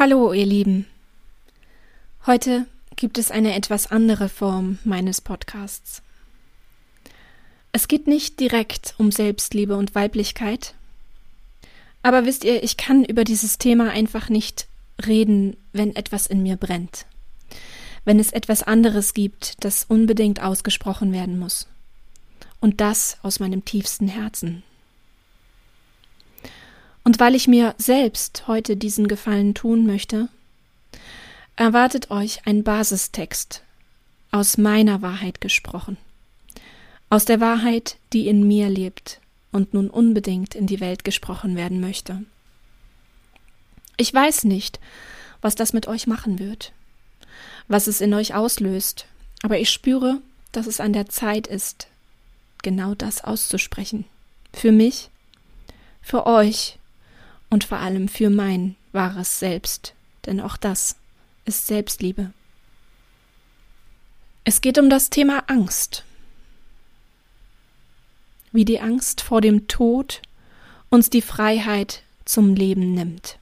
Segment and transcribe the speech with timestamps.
[0.00, 0.86] Hallo, ihr Lieben.
[2.24, 2.64] Heute
[2.96, 6.00] gibt es eine etwas andere Form meines Podcasts.
[7.72, 10.72] Es geht nicht direkt um Selbstliebe und Weiblichkeit,
[12.02, 14.68] aber wisst ihr, ich kann über dieses Thema einfach nicht
[15.06, 17.04] reden, wenn etwas in mir brennt,
[18.06, 21.68] wenn es etwas anderes gibt, das unbedingt ausgesprochen werden muss,
[22.58, 24.62] und das aus meinem tiefsten Herzen.
[27.10, 30.28] Und weil ich mir selbst heute diesen Gefallen tun möchte,
[31.56, 33.64] erwartet euch ein Basistext
[34.30, 35.96] aus meiner Wahrheit gesprochen,
[37.08, 39.20] aus der Wahrheit, die in mir lebt
[39.50, 42.22] und nun unbedingt in die Welt gesprochen werden möchte.
[43.96, 44.78] Ich weiß nicht,
[45.42, 46.70] was das mit euch machen wird,
[47.66, 49.06] was es in euch auslöst,
[49.42, 50.20] aber ich spüre,
[50.52, 51.88] dass es an der Zeit ist,
[52.62, 54.04] genau das auszusprechen.
[54.52, 55.10] Für mich,
[56.02, 56.76] für euch
[57.50, 59.94] und vor allem für mein wahres Selbst,
[60.26, 60.96] denn auch das
[61.44, 62.32] ist Selbstliebe.
[64.44, 66.04] Es geht um das Thema Angst.
[68.52, 70.22] Wie die Angst vor dem Tod
[70.88, 73.38] uns die Freiheit zum Leben nimmt.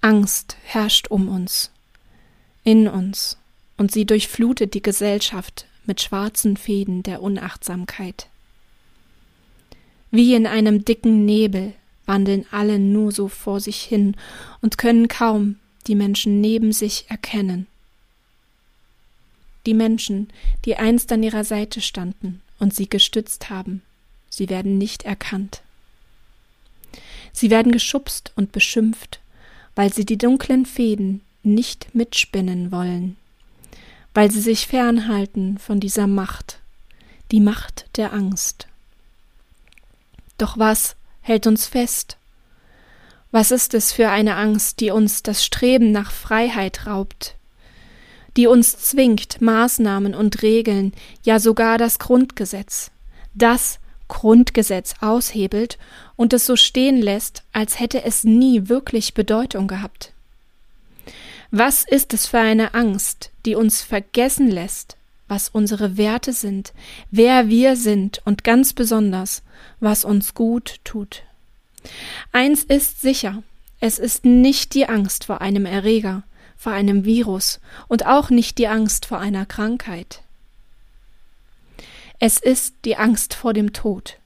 [0.00, 1.70] Angst herrscht um uns,
[2.62, 3.38] in uns,
[3.76, 8.28] und sie durchflutet die Gesellschaft mit schwarzen Fäden der Unachtsamkeit.
[10.10, 11.74] Wie in einem dicken Nebel
[12.06, 14.16] wandeln alle nur so vor sich hin
[14.60, 17.66] und können kaum die Menschen neben sich erkennen.
[19.66, 20.28] Die Menschen,
[20.64, 23.82] die einst an ihrer Seite standen und sie gestützt haben,
[24.28, 25.62] sie werden nicht erkannt.
[27.32, 29.20] Sie werden geschubst und beschimpft,
[29.74, 33.16] weil sie die dunklen Fäden nicht mitspinnen wollen,
[34.12, 36.60] weil sie sich fernhalten von dieser Macht,
[37.32, 38.68] die Macht der Angst.
[40.38, 42.18] Doch was hält uns fest?
[43.32, 47.34] Was ist es für eine Angst, die uns das Streben nach Freiheit raubt,
[48.36, 50.92] die uns zwingt, Maßnahmen und Regeln,
[51.24, 52.90] ja sogar das Grundgesetz,
[53.32, 55.78] das Grundgesetz aushebelt
[56.14, 60.12] und es so stehen lässt, als hätte es nie wirklich Bedeutung gehabt?
[61.50, 64.96] Was ist es für eine Angst, die uns vergessen lässt,
[65.28, 66.72] was unsere Werte sind,
[67.10, 69.42] wer wir sind und ganz besonders,
[69.80, 71.22] was uns gut tut.
[72.32, 73.42] Eins ist sicher,
[73.80, 76.22] es ist nicht die Angst vor einem Erreger,
[76.56, 80.22] vor einem Virus und auch nicht die Angst vor einer Krankheit.
[82.20, 84.18] Es ist die Angst vor dem Tod.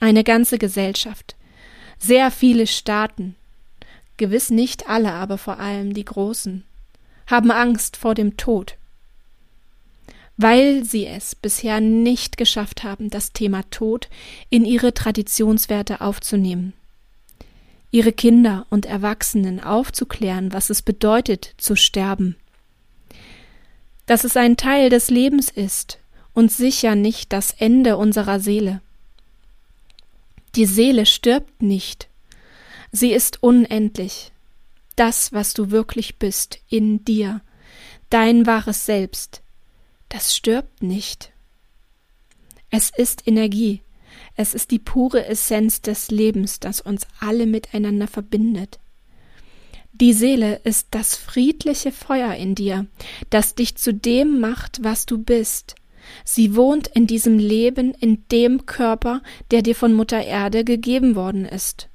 [0.00, 1.36] Eine ganze Gesellschaft,
[1.98, 3.36] sehr viele Staaten,
[4.16, 6.64] gewiss nicht alle, aber vor allem die Großen,
[7.26, 8.77] haben Angst vor dem Tod
[10.38, 14.08] weil sie es bisher nicht geschafft haben, das Thema Tod
[14.48, 16.72] in ihre Traditionswerte aufzunehmen.
[17.90, 22.36] Ihre Kinder und Erwachsenen aufzuklären, was es bedeutet zu sterben.
[24.06, 25.98] Dass es ein Teil des Lebens ist
[26.34, 28.80] und sicher nicht das Ende unserer Seele.
[30.54, 32.08] Die Seele stirbt nicht.
[32.92, 34.30] Sie ist unendlich.
[34.94, 37.40] Das, was du wirklich bist, in dir,
[38.08, 39.42] dein wahres Selbst,
[40.08, 41.32] das stirbt nicht.
[42.70, 43.82] Es ist Energie,
[44.36, 48.78] es ist die pure Essenz des Lebens, das uns alle miteinander verbindet.
[49.92, 52.86] Die Seele ist das friedliche Feuer in dir,
[53.30, 55.74] das dich zu dem macht, was du bist.
[56.24, 61.44] Sie wohnt in diesem Leben, in dem Körper, der dir von Mutter Erde gegeben worden
[61.44, 61.88] ist.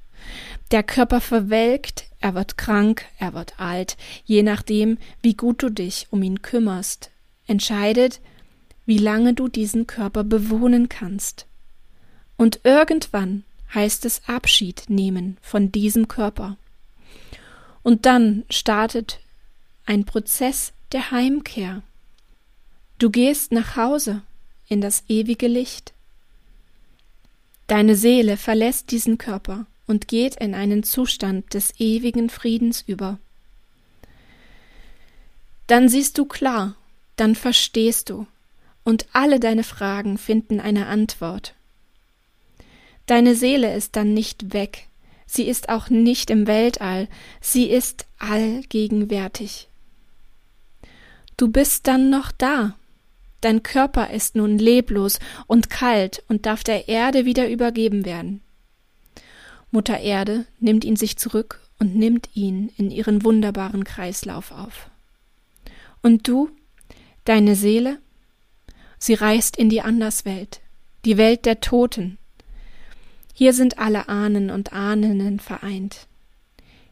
[0.70, 6.06] Der Körper verwelkt, er wird krank, er wird alt, je nachdem, wie gut du dich
[6.10, 7.10] um ihn kümmerst,
[7.46, 8.20] entscheidet,
[8.86, 11.46] wie lange du diesen Körper bewohnen kannst.
[12.36, 16.56] Und irgendwann heißt es Abschied nehmen von diesem Körper.
[17.82, 19.20] Und dann startet
[19.86, 21.82] ein Prozess der Heimkehr.
[22.98, 24.22] Du gehst nach Hause
[24.68, 25.92] in das ewige Licht.
[27.66, 33.18] Deine Seele verlässt diesen Körper und geht in einen Zustand des ewigen Friedens über.
[35.66, 36.76] Dann siehst du klar
[37.16, 38.26] dann verstehst du
[38.84, 41.54] und alle deine Fragen finden eine Antwort.
[43.06, 44.88] Deine Seele ist dann nicht weg,
[45.26, 47.08] sie ist auch nicht im Weltall,
[47.40, 49.68] sie ist allgegenwärtig.
[51.36, 52.76] Du bist dann noch da.
[53.40, 58.40] Dein Körper ist nun leblos und kalt und darf der Erde wieder übergeben werden.
[59.70, 64.88] Mutter Erde nimmt ihn sich zurück und nimmt ihn in ihren wunderbaren Kreislauf auf.
[66.00, 66.48] Und du
[67.24, 67.98] Deine Seele?
[68.98, 70.60] Sie reist in die Anderswelt,
[71.04, 72.18] die Welt der Toten.
[73.32, 76.06] Hier sind alle Ahnen und Ahnen vereint.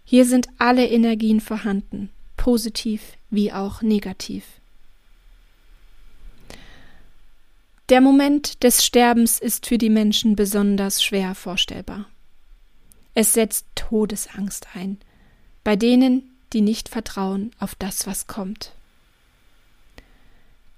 [0.04, 4.44] Hier sind alle Energien vorhanden, positiv wie auch negativ.
[7.88, 12.06] Der Moment des Sterbens ist für die Menschen besonders schwer vorstellbar.
[13.14, 14.98] Es setzt Todesangst ein,
[15.62, 18.72] bei denen, die nicht vertrauen auf das, was kommt.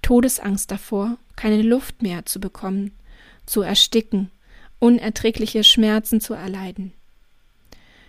[0.04, 2.92] Todesangst davor, keine Luft mehr zu bekommen,
[3.46, 4.30] zu ersticken,
[4.78, 6.92] unerträgliche Schmerzen zu erleiden.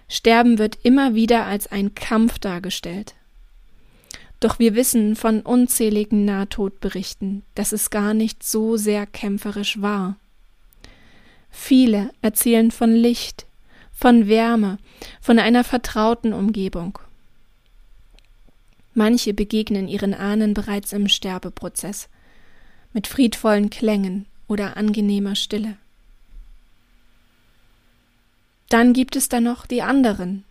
[0.09, 3.15] Sterben wird immer wieder als ein Kampf dargestellt.
[4.41, 10.17] Doch wir wissen von unzähligen Nahtodberichten, dass es gar nicht so sehr kämpferisch war.
[11.49, 13.45] Viele erzählen von Licht,
[13.93, 14.79] von Wärme,
[15.21, 16.99] von einer vertrauten Umgebung.
[18.95, 22.07] Manche begegnen ihren Ahnen bereits im Sterbeprozess,
[22.93, 25.77] mit friedvollen Klängen oder angenehmer Stille.
[28.69, 30.45] Dann gibt es da noch die anderen,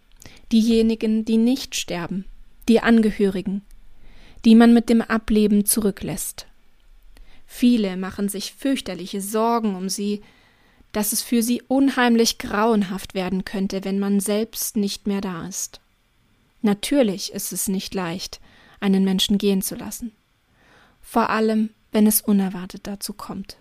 [0.52, 2.26] diejenigen, die nicht sterben,
[2.69, 3.62] die Angehörigen,
[4.44, 6.46] die man mit dem Ableben zurücklässt.
[7.46, 10.20] Viele machen sich fürchterliche Sorgen um sie,
[10.93, 15.81] dass es für sie unheimlich grauenhaft werden könnte, wenn man selbst nicht mehr da ist.
[16.64, 18.40] Natürlich ist es nicht leicht,
[18.81, 20.12] einen Menschen gehen zu lassen,
[21.02, 23.58] vor allem wenn es unerwartet dazu kommt.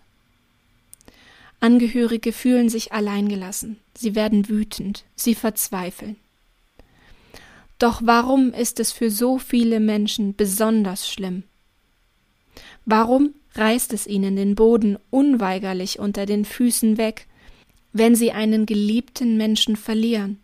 [1.60, 6.16] Angehörige fühlen sich alleingelassen, sie werden wütend, sie verzweifeln.
[7.78, 11.44] Doch warum ist es für so viele Menschen besonders schlimm?
[12.86, 17.28] Warum reißt es ihnen den Boden unweigerlich unter den Füßen weg,
[17.92, 20.40] wenn sie einen geliebten Menschen verlieren?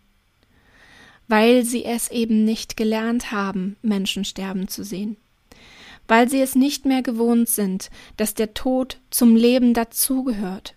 [1.30, 5.16] Weil sie es eben nicht gelernt haben, Menschen sterben zu sehen.
[6.08, 10.74] Weil sie es nicht mehr gewohnt sind, dass der Tod zum Leben dazugehört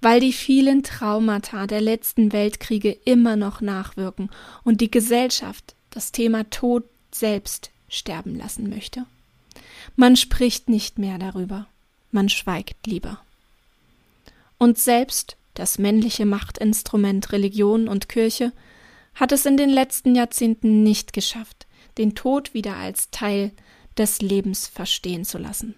[0.00, 4.30] weil die vielen Traumata der letzten Weltkriege immer noch nachwirken
[4.62, 9.06] und die Gesellschaft das Thema Tod selbst sterben lassen möchte.
[9.96, 11.66] Man spricht nicht mehr darüber,
[12.12, 13.20] man schweigt lieber.
[14.58, 18.52] Und selbst das männliche Machtinstrument Religion und Kirche
[19.16, 21.66] hat es in den letzten Jahrzehnten nicht geschafft,
[21.98, 23.50] den Tod wieder als Teil
[23.96, 25.74] des Lebens verstehen zu lassen.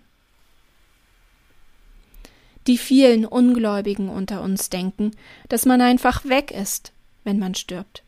[2.66, 5.12] Die vielen Ungläubigen unter uns denken,
[5.48, 6.92] dass man einfach weg ist,
[7.24, 8.02] wenn man stirbt.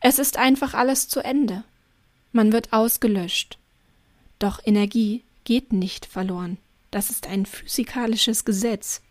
[0.00, 1.64] Es ist einfach alles zu Ende.
[2.32, 3.58] Man wird ausgelöscht.
[4.38, 6.58] Doch Energie geht nicht verloren.
[6.90, 9.02] Das ist ein physikalisches Gesetz.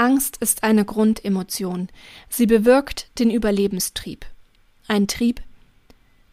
[0.00, 1.90] Angst ist eine Grundemotion.
[2.30, 4.24] Sie bewirkt den Überlebenstrieb.
[4.88, 5.42] Ein Trieb,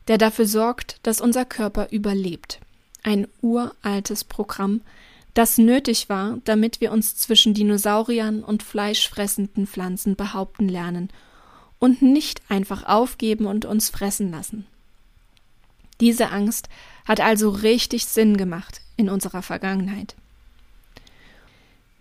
[0.07, 2.61] der dafür sorgt, dass unser Körper überlebt.
[3.03, 4.79] Ein uraltes Programm,
[5.33, 11.09] das nötig war, damit wir uns zwischen Dinosauriern und fleischfressenden Pflanzen behaupten lernen
[11.77, 14.65] und nicht einfach aufgeben und uns fressen lassen.
[15.99, 16.69] Diese Angst
[17.05, 20.15] hat also richtig Sinn gemacht in unserer Vergangenheit.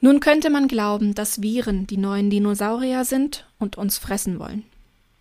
[0.01, 4.65] Nun könnte man glauben, dass Viren die neuen Dinosaurier sind und uns fressen wollen.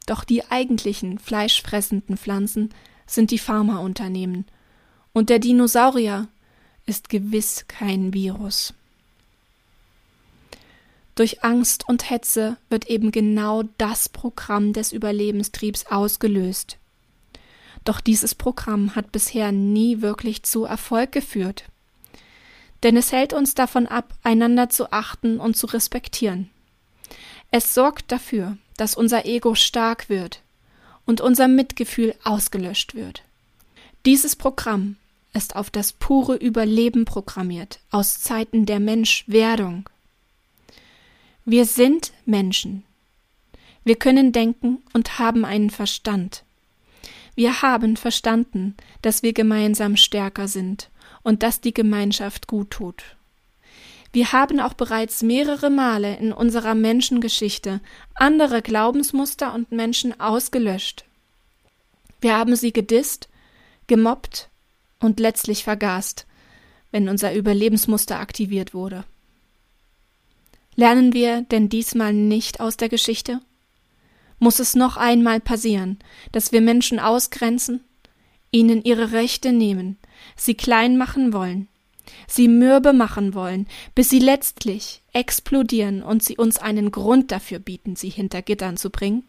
[0.05, 2.69] Doch die eigentlichen fleischfressenden Pflanzen
[3.07, 4.45] sind die Pharmaunternehmen,
[5.13, 6.27] und der Dinosaurier
[6.85, 8.73] ist gewiss kein Virus.
[11.15, 16.77] Durch Angst und Hetze wird eben genau das Programm des Überlebenstriebs ausgelöst.
[17.85, 21.63] Doch dieses Programm hat bisher nie wirklich zu Erfolg geführt.
[22.83, 26.49] Denn es hält uns davon ab, einander zu achten und zu respektieren.
[27.51, 30.41] Es sorgt dafür, dass unser Ego stark wird
[31.05, 33.23] und unser Mitgefühl ausgelöscht wird.
[34.05, 34.97] Dieses Programm
[35.33, 39.89] ist auf das pure Überleben programmiert, aus Zeiten der Menschwerdung.
[41.43, 42.83] Wir sind Menschen.
[43.83, 46.43] Wir können denken und haben einen Verstand.
[47.35, 50.89] Wir haben verstanden, dass wir gemeinsam stärker sind
[51.25, 53.03] und dass die Gemeinschaft gut tut.
[54.13, 57.81] Wir haben auch bereits mehrere Male in unserer Menschengeschichte
[58.13, 61.03] andere Glaubensmuster und Menschen ausgelöscht.
[62.21, 63.27] Wir haben sie gedisst,
[63.87, 64.49] gemobbt
[64.99, 66.27] und letztlich vergast,
[66.91, 69.03] wenn unser Überlebensmuster aktiviert wurde.
[70.75, 73.41] Lernen wir denn diesmal nicht aus der Geschichte?
[74.39, 75.97] Muss es noch einmal passieren,
[76.31, 77.83] dass wir Menschen ausgrenzen,
[78.55, 79.97] ihnen ihre Rechte nehmen,
[80.37, 81.67] sie klein machen wollen,
[82.25, 87.97] sie mürbe machen wollen, bis sie letztlich explodieren und sie uns einen Grund dafür bieten,
[87.97, 89.23] sie hinter Gittern zu bringen?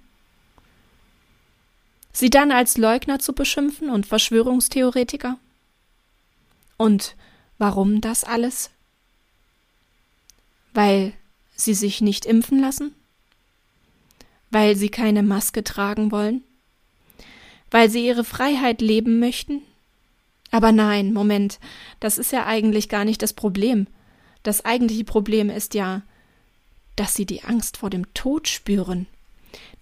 [2.13, 5.39] Sie dann als Leugner zu beschimpfen und Verschwörungstheoretiker?
[6.77, 7.17] Und
[7.59, 8.71] warum das alles?
[10.73, 11.13] Weil
[11.57, 12.95] sie sich nicht impfen lassen?
[14.51, 16.45] Weil sie keine Maske tragen wollen?
[17.71, 19.63] Weil sie ihre Freiheit leben möchten?
[20.51, 21.59] Aber nein, Moment,
[22.01, 23.87] das ist ja eigentlich gar nicht das Problem.
[24.43, 26.03] Das eigentliche Problem ist ja,
[26.95, 29.07] dass sie die Angst vor dem Tod spüren.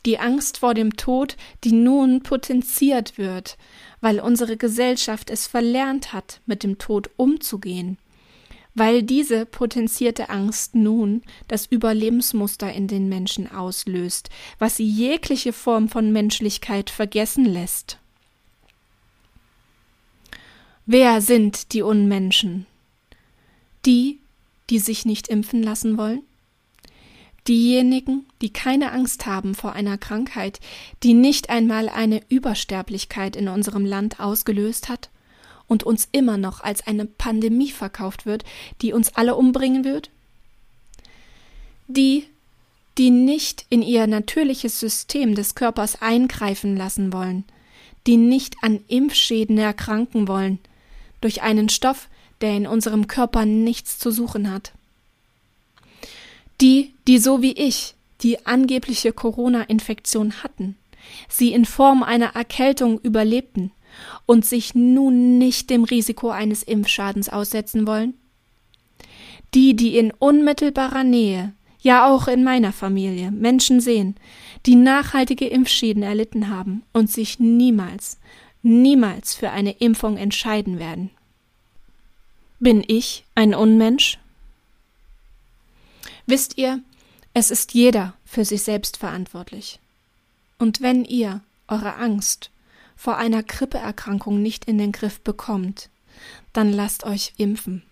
[0.07, 3.57] Die Angst vor dem Tod, die nun potenziert wird,
[4.01, 7.99] weil unsere Gesellschaft es verlernt hat, mit dem Tod umzugehen
[8.75, 15.89] weil diese potenzierte Angst nun das Überlebensmuster in den Menschen auslöst, was sie jegliche Form
[15.89, 17.99] von Menschlichkeit vergessen lässt.
[20.87, 22.67] Wer sind die Unmenschen?
[23.87, 24.21] Die,
[24.71, 26.23] die sich nicht impfen lassen wollen?
[27.47, 30.61] Diejenigen, die keine Angst haben vor einer Krankheit,
[31.03, 35.11] die nicht einmal eine Übersterblichkeit in unserem Land ausgelöst hat?
[35.67, 38.45] Und uns immer noch als eine Pandemie verkauft wird,
[38.83, 40.11] die uns alle umbringen wird?
[41.89, 42.27] Die,
[42.99, 47.45] die nicht in ihr natürliches System des Körpers eingreifen lassen wollen,
[48.07, 50.59] die nicht an Impfschäden erkranken wollen,
[51.21, 52.09] durch einen Stoff,
[52.41, 54.73] der in unserem Körper nichts zu suchen hat.
[56.61, 60.77] Die, die so wie ich die angebliche Corona-Infektion hatten,
[61.29, 63.71] sie in Form einer Erkältung überlebten
[64.27, 68.15] und sich nun nicht dem Risiko eines Impfschadens aussetzen wollen?
[69.55, 74.17] Die, die in unmittelbarer Nähe, ja auch in meiner Familie, Menschen sehen,
[74.67, 78.19] die nachhaltige Impfschäden erlitten haben und sich niemals,
[78.63, 81.11] niemals für eine Impfung entscheiden werden.
[82.59, 84.19] Bin ich ein Unmensch?
[86.27, 86.81] Wisst ihr,
[87.35, 89.79] es ist jeder für sich selbst verantwortlich.
[90.59, 92.51] Und wenn ihr eure Angst
[92.97, 95.91] vor einer Grippeerkrankung nicht in den Griff bekommt,
[96.53, 97.83] dann lasst euch impfen.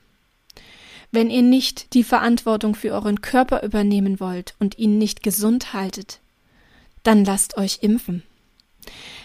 [1.10, 6.20] Wenn ihr nicht die Verantwortung für euren Körper übernehmen wollt und ihn nicht gesund haltet,
[7.02, 8.22] dann lasst euch impfen.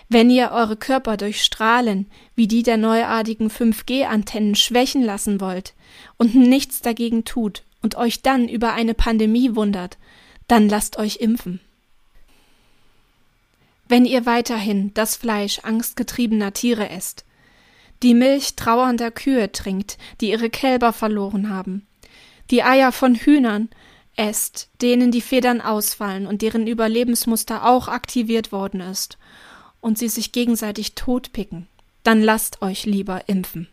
[0.10, 5.74] Wenn ihr eure Körper durch Strahlen wie die der neuartigen 5G-Antennen schwächen lassen wollt
[6.18, 9.98] und nichts dagegen tut und euch dann über eine Pandemie wundert,
[10.48, 11.60] dann lasst euch impfen.
[13.90, 17.24] Wenn ihr weiterhin das Fleisch angstgetriebener Tiere esst,
[18.04, 21.88] die Milch trauernder Kühe trinkt, die ihre Kälber verloren haben,
[22.52, 23.70] die Eier von Hühnern
[24.16, 29.18] esst, denen die Federn ausfallen und deren Überlebensmuster auch aktiviert worden ist,
[29.80, 31.68] und sie sich gegenseitig totpicken,
[32.04, 33.68] dann lasst euch lieber impfen.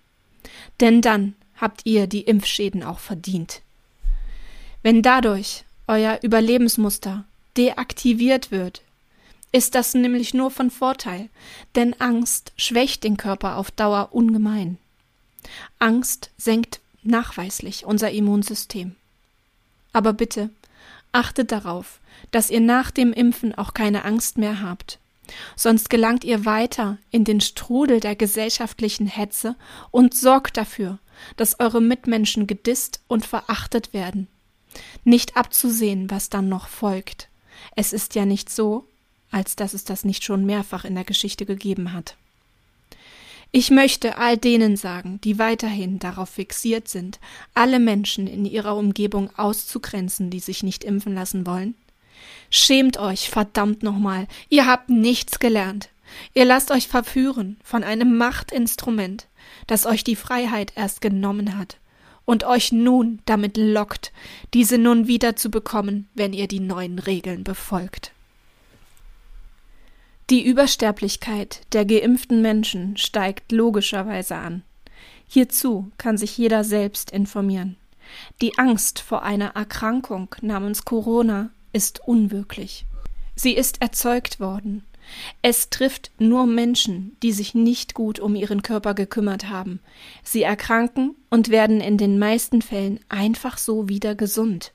[0.81, 3.63] Denn dann habt ihr die Impfschäden auch verdient.
[4.83, 7.25] Wenn dadurch euer Überlebensmuster
[7.57, 8.83] deaktiviert wird,
[9.55, 11.29] ist das nämlich nur von Vorteil,
[11.77, 14.79] denn Angst schwächt den Körper auf Dauer ungemein.
[15.79, 18.97] Angst senkt nachweislich unser Immunsystem.
[19.93, 20.51] Aber bitte,
[21.13, 22.01] achtet darauf,
[22.33, 24.99] dass ihr nach dem Impfen auch keine Angst mehr habt.
[25.55, 29.55] Sonst gelangt ihr weiter in den Strudel der gesellschaftlichen Hetze
[29.93, 30.99] und sorgt dafür,
[31.37, 34.27] dass eure Mitmenschen gedisst und verachtet werden.
[35.05, 37.29] Nicht abzusehen, was dann noch folgt.
[37.77, 38.89] Es ist ja nicht so,
[39.35, 42.17] als dass es das nicht schon mehrfach in der Geschichte gegeben hat.
[43.51, 47.19] Ich möchte all denen sagen, die weiterhin darauf fixiert sind,
[47.53, 51.75] alle Menschen in ihrer Umgebung auszugrenzen, die sich nicht impfen lassen wollen.
[52.49, 55.89] Schämt euch, verdammt nochmal, ihr habt nichts gelernt.
[56.33, 59.27] Ihr lasst euch verführen von einem Machtinstrument,
[59.67, 61.79] das euch die Freiheit erst genommen hat
[62.25, 64.13] und euch nun damit lockt,
[64.53, 68.13] diese nun wieder zu bekommen, wenn ihr die neuen Regeln befolgt.
[70.31, 74.63] Die Übersterblichkeit der geimpften Menschen steigt logischerweise an.
[75.29, 77.77] Hierzu kann sich jeder selbst informieren.
[78.41, 82.87] Die Angst vor einer Erkrankung namens Corona ist unwirklich.
[83.37, 84.85] Sie ist erzeugt worden.
[85.43, 89.81] Es trifft nur Menschen, die sich nicht gut um ihren Körper gekümmert haben.
[90.23, 94.73] Sie erkranken und werden in den meisten Fällen einfach so wieder gesund.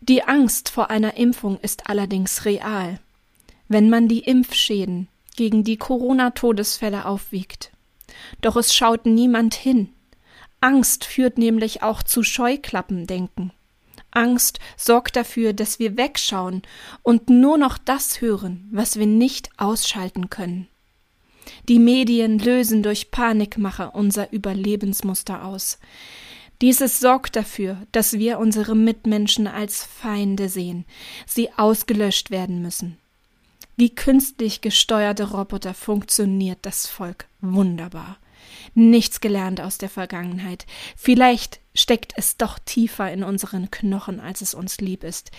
[0.00, 2.98] Die Angst vor einer Impfung ist allerdings real
[3.68, 7.70] wenn man die Impfschäden gegen die Corona-Todesfälle aufwiegt.
[8.40, 9.90] Doch es schaut niemand hin.
[10.60, 13.52] Angst führt nämlich auch zu Scheuklappendenken.
[14.10, 16.62] Angst sorgt dafür, dass wir wegschauen
[17.02, 20.66] und nur noch das hören, was wir nicht ausschalten können.
[21.68, 25.78] Die Medien lösen durch Panikmache unser Überlebensmuster aus.
[26.60, 30.84] Dieses sorgt dafür, dass wir unsere Mitmenschen als Feinde sehen,
[31.26, 32.98] sie ausgelöscht werden müssen.
[33.78, 38.16] Wie künstlich gesteuerte Roboter funktioniert das Volk wunderbar.
[38.74, 40.66] Nichts gelernt aus der Vergangenheit.
[40.96, 45.30] Vielleicht steckt es doch tiefer in unseren Knochen, als es uns lieb ist.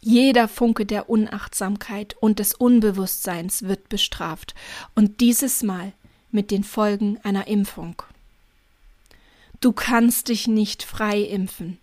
[0.00, 4.54] Jeder Funke der Unachtsamkeit und des Unbewusstseins wird bestraft,
[4.94, 5.92] und dieses Mal
[6.30, 8.00] mit den Folgen einer Impfung.
[9.60, 11.78] Du kannst dich nicht frei impfen.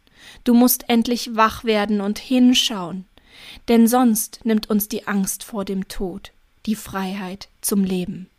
[0.46, 3.06] Du musst endlich wach werden und hinschauen,
[3.67, 6.31] denn sonst nimmt uns die Angst vor dem Tod
[6.65, 8.29] die Freiheit zum Leben.